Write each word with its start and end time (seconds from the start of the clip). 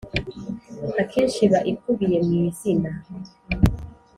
akenshi 1.01 1.39
iba 1.47 1.59
ikubiye 1.71 2.17
mu 2.27 2.33
izina 2.47 2.91